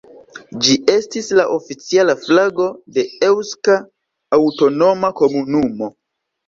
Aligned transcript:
Ĝi 0.67 0.77
estis 0.93 1.29
la 1.39 1.45
oficiala 1.57 2.17
flago 2.23 2.67
de 2.97 3.07
Eŭska 3.29 3.79
Aŭtonoma 4.41 5.17
Komunumo. 5.23 5.95